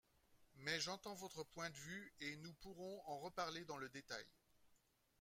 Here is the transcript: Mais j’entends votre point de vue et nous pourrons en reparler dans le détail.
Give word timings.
Mais 0.55 0.79
j’entends 0.79 1.13
votre 1.13 1.43
point 1.43 1.69
de 1.69 1.77
vue 1.77 2.11
et 2.21 2.35
nous 2.37 2.53
pourrons 2.53 3.03
en 3.05 3.19
reparler 3.19 3.65
dans 3.65 3.77
le 3.77 3.87
détail. 3.89 4.25